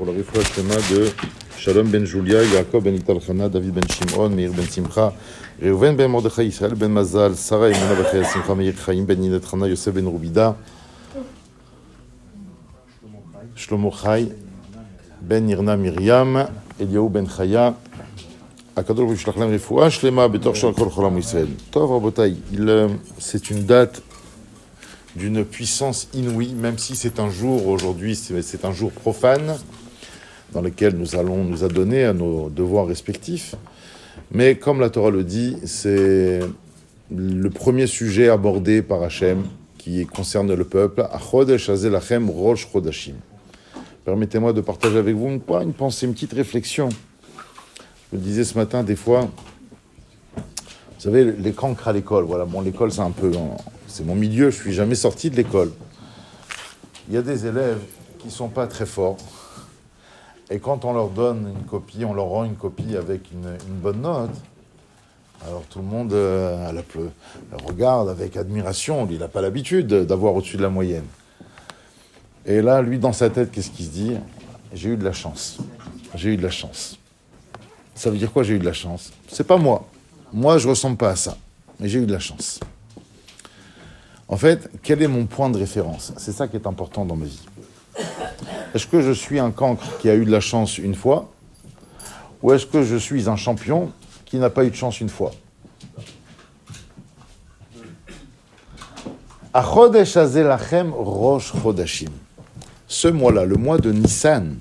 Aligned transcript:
pour 0.00 0.14
le 0.14 0.24
Shema 0.54 0.76
de 0.76 1.10
Shalom 1.58 1.86
ben 1.88 2.06
Julia, 2.06 2.42
Yaakov 2.42 2.84
ben 2.84 2.94
Italchana, 2.94 3.50
David 3.50 3.74
ben 3.74 3.82
Shimon, 3.86 4.30
Meir 4.30 4.50
ben 4.50 4.64
Simcha, 4.64 5.12
Reuven 5.60 5.94
ben 5.94 6.08
Mordechai, 6.08 6.46
Israël 6.46 6.74
ben 6.74 6.88
Mazal, 6.88 7.36
Sarah 7.36 7.68
et 7.68 7.72
Mona 7.72 7.94
ben 7.96 8.24
Simcha, 8.24 8.54
Meir 8.54 8.72
Chaim 8.82 9.02
ben 9.02 9.20
Ninetrana, 9.20 9.68
Yosef 9.68 9.92
ben 9.92 10.06
Rubida, 10.06 10.56
Shlomo 13.54 13.92
Chai, 13.92 14.28
ben 15.20 15.46
Irna 15.50 15.76
Miriam, 15.76 16.48
Eliaou 16.80 17.10
ben 17.10 17.26
Chaya, 17.26 17.74
Akadol 18.76 19.10
Vishlach 19.10 19.36
Lem 19.36 19.50
Refoua, 19.50 19.90
Shlema, 19.90 20.28
Betor 20.28 20.56
Shal 20.56 20.72
Kol 20.72 20.88
Cholam 20.88 21.18
Israël. 21.18 21.48
Tov 21.70 21.92
Rabotai, 21.92 22.36
euh, 22.58 22.88
c'est 23.18 23.50
une 23.50 23.64
date 23.64 24.02
d'une 25.14 25.44
puissance 25.44 26.08
inouïe, 26.14 26.54
même 26.54 26.78
si 26.78 26.96
c'est 26.96 27.20
un 27.20 27.28
jour 27.28 27.66
aujourd'hui, 27.66 28.16
c'est 28.16 28.64
un 28.64 28.72
jour 28.72 28.92
profane 28.92 29.58
dans 30.52 30.62
lequel 30.62 30.96
nous 30.96 31.16
allons 31.16 31.44
nous 31.44 31.64
adonner 31.64 32.04
à 32.04 32.12
nos 32.12 32.48
devoirs 32.48 32.86
respectifs. 32.86 33.54
Mais 34.32 34.56
comme 34.56 34.80
la 34.80 34.90
Torah 34.90 35.10
le 35.10 35.24
dit, 35.24 35.56
c'est 35.64 36.40
le 37.14 37.50
premier 37.50 37.86
sujet 37.86 38.28
abordé 38.28 38.82
par 38.82 39.02
Hachem 39.02 39.44
qui 39.78 40.04
concerne 40.06 40.52
le 40.52 40.64
peuple. 40.64 41.06
rosh 41.32 42.68
chodashim. 42.70 43.14
Permettez-moi 44.04 44.52
de 44.52 44.60
partager 44.60 44.98
avec 44.98 45.14
vous 45.14 45.28
une, 45.28 45.72
pensée, 45.72 46.06
une 46.06 46.14
petite 46.14 46.32
réflexion. 46.32 46.88
Je 48.12 48.18
me 48.18 48.22
disais 48.22 48.44
ce 48.44 48.56
matin, 48.56 48.82
des 48.82 48.96
fois, 48.96 49.28
vous 50.36 50.42
savez, 50.98 51.32
les 51.32 51.52
cancres 51.52 51.88
à 51.88 51.92
l'école, 51.92 52.24
voilà, 52.24 52.44
bon, 52.44 52.60
l'école 52.60 52.92
c'est 52.92 53.00
un 53.00 53.10
peu, 53.10 53.30
c'est 53.86 54.04
mon 54.04 54.14
milieu, 54.14 54.50
je 54.50 54.56
suis 54.56 54.72
jamais 54.72 54.94
sorti 54.94 55.30
de 55.30 55.36
l'école. 55.36 55.70
Il 57.08 57.14
y 57.14 57.16
a 57.16 57.22
des 57.22 57.46
élèves 57.46 57.80
qui 58.18 58.30
sont 58.30 58.48
pas 58.48 58.66
très 58.66 58.86
forts, 58.86 59.16
et 60.50 60.58
quand 60.58 60.84
on 60.84 60.92
leur 60.92 61.08
donne 61.08 61.54
une 61.56 61.66
copie, 61.66 62.04
on 62.04 62.12
leur 62.12 62.26
rend 62.26 62.44
une 62.44 62.56
copie 62.56 62.96
avec 62.96 63.30
une, 63.30 63.56
bonne 63.80 64.02
note, 64.02 64.34
alors 65.46 65.62
tout 65.70 65.78
le 65.78 65.84
monde 65.84 66.12
euh, 66.12 66.72
la, 66.72 66.82
regarde 67.64 68.08
avec 68.08 68.36
admiration, 68.36 69.06
il 69.10 69.20
n'a 69.20 69.28
pas 69.28 69.40
l'habitude 69.40 69.86
d'avoir 69.86 70.34
au-dessus 70.34 70.56
de 70.56 70.62
la 70.62 70.68
moyenne. 70.68 71.06
Et 72.44 72.62
là, 72.62 72.82
lui, 72.82 72.98
dans 72.98 73.12
sa 73.12 73.30
tête, 73.30 73.52
qu'est-ce 73.52 73.70
qu'il 73.70 73.86
se 73.86 73.90
dit? 73.90 74.16
J'ai 74.72 74.90
eu 74.90 74.96
de 74.96 75.04
la 75.04 75.12
chance. 75.12 75.58
J'ai 76.14 76.30
eu 76.30 76.36
de 76.36 76.42
la 76.42 76.50
chance. 76.50 76.98
Ça 77.94 78.10
veut 78.10 78.18
dire 78.18 78.32
quoi 78.32 78.42
J'ai 78.42 78.54
eu 78.54 78.58
de 78.58 78.64
la 78.64 78.72
chance? 78.72 79.12
C'est 79.28 79.46
pas 79.46 79.56
moi. 79.56 79.86
Moi, 80.32 80.58
je 80.58 80.68
ressemble 80.68 80.96
pas 80.96 81.10
à 81.10 81.16
ça. 81.16 81.36
Mais 81.78 81.88
j'ai 81.88 82.00
eu 82.00 82.06
de 82.06 82.12
la 82.12 82.18
chance. 82.18 82.60
En 84.26 84.36
fait, 84.36 84.70
quel 84.82 85.02
est 85.02 85.08
mon 85.08 85.26
point 85.26 85.50
de 85.50 85.58
référence? 85.58 86.12
C'est 86.16 86.32
ça 86.32 86.48
qui 86.48 86.56
est 86.56 86.66
important 86.66 87.04
dans 87.04 87.16
ma 87.16 87.26
vie. 87.26 87.40
Est-ce 88.74 88.86
que 88.86 89.00
je 89.02 89.12
suis 89.12 89.38
un 89.38 89.50
cancre 89.50 89.98
qui 89.98 90.08
a 90.08 90.14
eu 90.14 90.24
de 90.24 90.30
la 90.30 90.40
chance 90.40 90.78
une 90.78 90.94
fois 90.94 91.30
Ou 92.42 92.52
est-ce 92.52 92.66
que 92.66 92.82
je 92.82 92.96
suis 92.96 93.28
un 93.28 93.36
champion 93.36 93.90
qui 94.24 94.36
n'a 94.38 94.50
pas 94.50 94.64
eu 94.64 94.70
de 94.70 94.76
chance 94.76 95.00
une 95.00 95.08
fois? 95.08 95.32
Ce 102.86 103.08
mois-là, 103.08 103.44
le 103.44 103.56
mois 103.56 103.78
de 103.78 103.90
Nissan, 103.90 104.56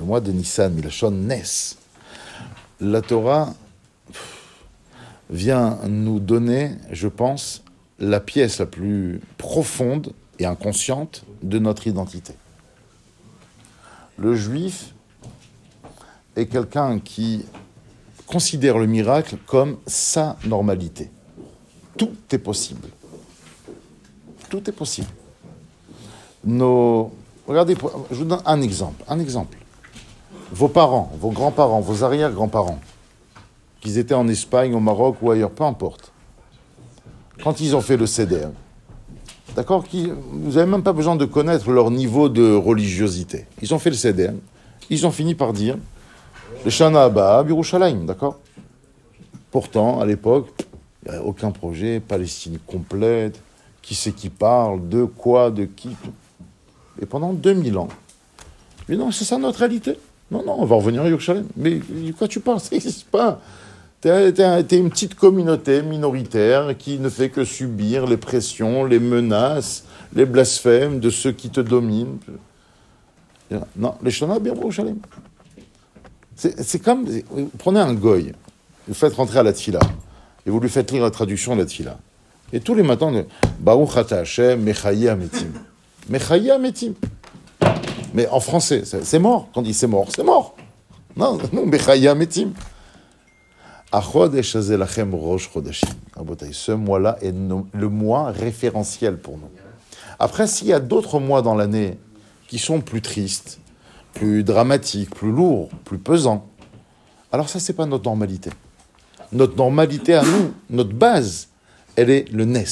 le 0.00 0.04
mois 0.04 0.20
de 0.20 0.32
Nissan, 0.32 0.72
Milachon 0.72 1.12
Nes, 1.12 1.76
la 2.80 3.00
Torah 3.00 3.54
vient 5.30 5.78
nous 5.88 6.18
donner, 6.18 6.72
je 6.90 7.06
pense, 7.06 7.62
la 8.00 8.18
pièce 8.18 8.58
la 8.58 8.66
plus 8.66 9.20
profonde 9.38 10.12
et 10.40 10.46
inconsciente 10.46 11.24
de 11.42 11.60
notre 11.60 11.86
identité. 11.86 12.34
Le 14.22 14.36
juif 14.36 14.94
est 16.36 16.46
quelqu'un 16.46 17.00
qui 17.00 17.44
considère 18.24 18.78
le 18.78 18.86
miracle 18.86 19.36
comme 19.48 19.78
sa 19.84 20.36
normalité. 20.44 21.10
Tout 21.98 22.12
est 22.30 22.38
possible. 22.38 22.86
Tout 24.48 24.70
est 24.70 24.72
possible. 24.72 25.08
Nos... 26.44 27.10
Regardez, 27.48 27.76
je 28.12 28.14
vous 28.14 28.24
donne 28.24 28.42
un 28.46 28.62
exemple. 28.62 29.02
Un 29.08 29.18
exemple. 29.18 29.58
Vos 30.52 30.68
parents, 30.68 31.10
vos 31.18 31.32
grands-parents, 31.32 31.80
vos 31.80 32.04
arrière-grands-parents, 32.04 32.78
qu'ils 33.80 33.98
étaient 33.98 34.14
en 34.14 34.28
Espagne, 34.28 34.72
au 34.72 34.80
Maroc 34.80 35.16
ou 35.20 35.32
ailleurs, 35.32 35.50
peu 35.50 35.64
importe. 35.64 36.12
Quand 37.42 37.60
ils 37.60 37.74
ont 37.74 37.80
fait 37.80 37.96
le 37.96 38.06
CDR, 38.06 38.50
D'accord 39.56 39.84
Vous 39.92 40.52
n'avez 40.52 40.70
même 40.70 40.82
pas 40.82 40.92
besoin 40.92 41.16
de 41.16 41.24
connaître 41.24 41.70
leur 41.70 41.90
niveau 41.90 42.28
de 42.28 42.54
religiosité. 42.54 43.46
Ils 43.60 43.74
ont 43.74 43.78
fait 43.78 43.90
le 43.90 43.96
CDM. 43.96 44.38
Ils 44.90 45.06
ont 45.06 45.10
fini 45.10 45.34
par 45.34 45.52
dire 45.52 45.76
le 46.64 46.70
Shana 46.70 47.04
Abba, 47.04 47.44
d'accord? 48.04 48.38
Pourtant, 49.50 50.00
à 50.00 50.06
l'époque, 50.06 50.48
il 51.04 51.10
n'y 51.10 51.16
avait 51.16 51.26
aucun 51.26 51.50
projet, 51.50 52.00
Palestine 52.00 52.58
complète, 52.66 53.40
qui 53.82 53.94
c'est 53.94 54.12
qui 54.12 54.28
parle, 54.28 54.88
de 54.88 55.04
quoi, 55.04 55.50
de 55.50 55.64
qui. 55.64 55.90
Et 57.00 57.06
pendant 57.06 57.32
2000 57.32 57.78
ans, 57.78 57.88
mais 58.88 58.96
non, 58.96 59.10
c'est 59.10 59.24
ça 59.24 59.38
notre 59.38 59.60
réalité. 59.60 59.98
Non, 60.30 60.42
non, 60.44 60.56
on 60.58 60.64
va 60.64 60.76
revenir 60.76 61.02
à 61.02 61.08
Yerushalayim. 61.08 61.46
Mais 61.56 61.76
de 61.76 62.12
quoi 62.12 62.28
tu 62.28 62.40
parles? 62.40 62.60
Ça 62.60 62.70
n'existe 62.72 63.04
pas. 63.04 63.40
T'es 64.02 64.78
une 64.78 64.90
petite 64.90 65.14
communauté 65.14 65.80
minoritaire 65.80 66.76
qui 66.76 66.98
ne 66.98 67.08
fait 67.08 67.30
que 67.30 67.44
subir 67.44 68.04
les 68.04 68.16
pressions, 68.16 68.84
les 68.84 68.98
menaces, 68.98 69.84
les 70.12 70.26
blasphèmes 70.26 70.98
de 70.98 71.08
ceux 71.08 71.30
qui 71.30 71.50
te 71.50 71.60
dominent. 71.60 72.18
Non, 73.76 73.94
les 74.02 74.10
Shana 74.10 74.40
bien. 74.40 74.54
C'est 76.34 76.82
comme, 76.82 77.06
prenez 77.58 77.78
un 77.78 77.94
goy, 77.94 78.32
vous 78.88 78.94
faites 78.94 79.14
rentrer 79.14 79.38
à 79.38 79.44
la 79.44 79.52
tfila, 79.52 79.78
et 80.44 80.50
vous 80.50 80.58
lui 80.58 80.68
faites 80.68 80.90
lire 80.90 81.04
la 81.04 81.12
traduction 81.12 81.54
de 81.54 81.60
la 81.60 81.66
tfila. 81.66 81.96
Et 82.52 82.58
tous 82.58 82.74
les 82.74 82.82
matins, 82.82 83.12
Baruch 83.60 83.96
Ata 83.96 84.18
Hashem, 84.18 84.66
Ametim. 85.08 85.52
Ametim. 86.50 86.94
Mais 88.14 88.26
en 88.26 88.40
français, 88.40 88.82
c'est 88.84 89.18
mort. 89.20 89.48
Quand 89.54 89.60
on 89.60 89.62
dit 89.62 89.74
c'est 89.74 89.86
mort, 89.86 90.08
c'est 90.12 90.24
mort. 90.24 90.56
Non, 91.16 91.38
non, 91.52 91.66
Mechaye 91.66 92.08
Ametim. 92.08 92.50
Ce 96.52 96.72
mois-là 96.72 97.18
est 97.20 97.34
le 97.72 97.88
mois 97.88 98.30
référentiel 98.30 99.18
pour 99.18 99.36
nous. 99.36 99.50
Après, 100.18 100.46
s'il 100.46 100.68
y 100.68 100.72
a 100.72 100.80
d'autres 100.80 101.18
mois 101.20 101.42
dans 101.42 101.54
l'année 101.54 101.98
qui 102.48 102.58
sont 102.58 102.80
plus 102.80 103.02
tristes, 103.02 103.60
plus 104.14 104.44
dramatiques, 104.44 105.14
plus 105.14 105.30
lourds, 105.30 105.68
plus 105.84 105.98
pesants, 105.98 106.46
alors 107.32 107.48
ça, 107.48 107.60
c'est 107.60 107.72
pas 107.72 107.86
notre 107.86 108.04
normalité. 108.04 108.50
Notre 109.32 109.56
normalité 109.56 110.14
à 110.14 110.22
nous, 110.22 110.52
notre 110.70 110.92
base, 110.92 111.48
elle 111.96 112.10
est 112.10 112.30
le 112.30 112.44
NES. 112.44 112.64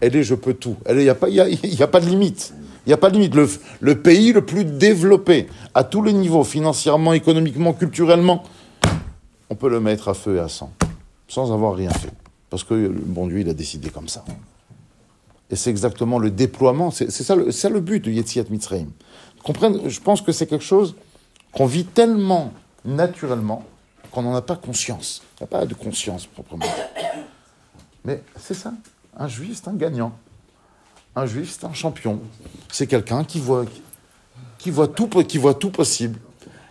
Elle 0.00 0.16
est 0.16 0.22
je 0.22 0.34
peux 0.34 0.54
tout. 0.54 0.76
Il 0.88 0.96
n'y 0.96 1.08
a, 1.08 1.14
pas, 1.14 1.28
a, 1.28 1.86
pas 1.86 2.00
de 2.00 2.06
limite. 2.06 2.54
Il 2.86 2.92
a 2.92 2.96
pas 2.96 3.10
de 3.10 3.14
limite. 3.14 3.34
Le, 3.34 3.48
le 3.80 4.00
pays 4.00 4.32
le 4.32 4.44
plus 4.44 4.64
développé, 4.64 5.46
à 5.74 5.84
tous 5.84 6.02
les 6.02 6.12
niveaux, 6.12 6.44
financièrement, 6.44 7.12
économiquement, 7.12 7.72
culturellement, 7.74 8.42
on 9.52 9.54
peut 9.54 9.68
le 9.68 9.80
mettre 9.80 10.08
à 10.08 10.14
feu 10.14 10.36
et 10.36 10.40
à 10.40 10.48
sang, 10.48 10.72
sans 11.28 11.52
avoir 11.52 11.74
rien 11.74 11.90
fait. 11.90 12.12
Parce 12.48 12.64
que 12.64 12.72
le 12.72 12.88
bon 12.88 13.26
Dieu, 13.26 13.40
il 13.40 13.50
a 13.50 13.52
décidé 13.52 13.90
comme 13.90 14.08
ça. 14.08 14.24
Et 15.50 15.56
c'est 15.56 15.68
exactement 15.68 16.18
le 16.18 16.30
déploiement, 16.30 16.90
c'est 16.90 17.10
ça, 17.10 17.34
le 17.34 17.80
but 17.80 18.02
de 18.02 18.10
Yetziat 18.10 18.44
Mitzrayim. 18.48 18.88
Comprenez, 19.44 19.90
je 19.90 20.00
pense 20.00 20.22
que 20.22 20.32
c'est 20.32 20.46
quelque 20.46 20.64
chose 20.64 20.94
qu'on 21.52 21.66
vit 21.66 21.84
tellement 21.84 22.54
naturellement 22.86 23.62
qu'on 24.10 24.22
n'en 24.22 24.34
a 24.34 24.40
pas 24.40 24.56
conscience. 24.56 25.20
Il 25.34 25.42
n'y 25.42 25.44
a 25.44 25.46
pas 25.48 25.66
de 25.66 25.74
conscience 25.74 26.24
proprement. 26.24 26.64
Mais 28.06 28.22
c'est 28.38 28.54
ça. 28.54 28.72
Un 29.18 29.28
juif, 29.28 29.60
c'est 29.62 29.68
un 29.68 29.74
gagnant. 29.74 30.12
Un 31.14 31.26
juif, 31.26 31.58
c'est 31.58 31.66
un 31.66 31.74
champion. 31.74 32.20
C'est 32.70 32.86
quelqu'un 32.86 33.22
qui 33.24 33.38
voit, 33.38 33.66
qui, 34.56 34.70
voit 34.70 34.88
tout, 34.88 35.08
qui 35.08 35.36
voit 35.36 35.54
tout 35.54 35.70
possible, 35.70 36.18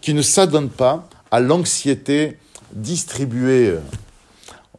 qui 0.00 0.12
ne 0.12 0.22
s'adonne 0.22 0.70
pas 0.70 1.08
à 1.30 1.38
l'anxiété 1.38 2.36
distribué 2.74 3.68
euh, 3.68 3.80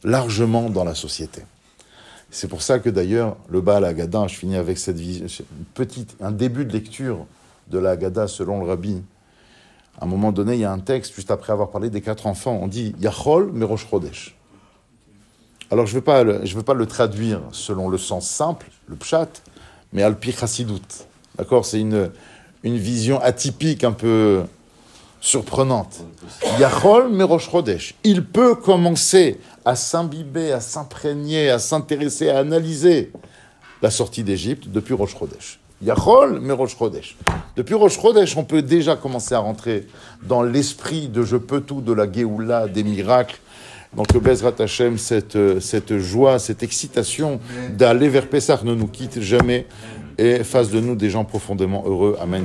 largement 0.04 0.70
dans 0.70 0.84
la 0.84 0.94
société. 0.94 1.42
C'est 2.30 2.48
pour 2.48 2.62
ça 2.62 2.78
que 2.78 2.90
d'ailleurs, 2.90 3.36
le 3.48 3.60
Baal 3.60 3.84
Agada, 3.84 4.26
je 4.26 4.36
finis 4.36 4.56
avec 4.56 4.78
cette 4.78 4.98
petite, 5.74 6.16
un 6.20 6.32
début 6.32 6.64
de 6.64 6.72
lecture 6.72 7.26
de 7.70 7.78
la 7.78 7.96
selon 8.28 8.62
le 8.62 8.68
Rabbi. 8.68 9.02
À 9.98 10.04
un 10.04 10.08
moment 10.08 10.32
donné, 10.32 10.54
il 10.54 10.60
y 10.60 10.64
a 10.64 10.72
un 10.72 10.78
texte, 10.78 11.14
juste 11.14 11.30
après 11.30 11.52
avoir 11.52 11.70
parlé 11.70 11.88
des 11.88 12.02
quatre 12.02 12.26
enfants, 12.26 12.58
on 12.60 12.68
dit 12.68 12.94
Yachol 13.00 13.50
Merosh 13.52 13.88
Chodesh. 13.88 14.36
Alors, 15.70 15.86
je 15.86 15.94
ne 15.96 16.00
vais, 16.00 16.62
pas 16.62 16.74
le 16.74 16.86
traduire 16.86 17.40
selon 17.50 17.88
le 17.88 17.98
sens 17.98 18.28
simple, 18.28 18.66
le 18.86 18.96
pshat, 18.96 19.28
mais 19.92 20.02
alpi 20.02 20.32
chassidout. 20.32 21.06
D'accord? 21.36 21.64
C'est 21.64 21.80
une, 21.80 22.10
une 22.62 22.76
vision 22.76 23.20
atypique, 23.20 23.82
un 23.82 23.92
peu 23.92 24.44
surprenante. 25.20 26.04
Yachol 26.58 27.10
Merosh. 27.10 27.94
Il 28.04 28.24
peut 28.24 28.54
commencer 28.54 29.38
à 29.64 29.74
s'imbiber, 29.74 30.52
à 30.52 30.60
s'imprégner, 30.60 31.50
à 31.50 31.58
s'intéresser, 31.58 32.28
à 32.28 32.38
analyser 32.38 33.12
la 33.82 33.90
sortie 33.90 34.22
d'Égypte 34.22 34.68
depuis 34.68 34.94
Rosh 34.94 35.16
Chodesh. 35.16 35.58
Yachol. 35.82 36.40
Depuis 37.56 37.74
Rosh 37.74 38.00
Chodesh, 38.00 38.36
on 38.36 38.44
peut 38.44 38.62
déjà 38.62 38.96
commencer 38.96 39.34
à 39.34 39.40
rentrer 39.40 39.86
dans 40.22 40.42
l'esprit 40.42 41.08
de 41.08 41.22
je 41.22 41.36
peux 41.36 41.60
tout, 41.60 41.80
de 41.80 41.92
la 41.92 42.10
Géoula, 42.10 42.68
des 42.68 42.84
miracles. 42.84 43.38
Donc, 43.94 44.14
Bezrat 44.16 44.54
Hashem, 44.58 44.98
cette, 44.98 45.38
cette 45.60 45.98
joie, 45.98 46.38
cette 46.38 46.62
excitation 46.62 47.40
d'aller 47.70 48.08
vers 48.08 48.28
Pessah 48.28 48.60
ne 48.64 48.74
nous 48.74 48.88
quitte 48.88 49.20
jamais 49.20 49.66
et 50.18 50.44
fasse 50.44 50.70
de 50.70 50.80
nous 50.80 50.94
des 50.94 51.10
gens 51.10 51.24
profondément 51.24 51.84
heureux. 51.86 52.16
Amen. 52.20 52.44